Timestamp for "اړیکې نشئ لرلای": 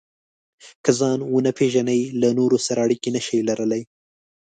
2.85-3.81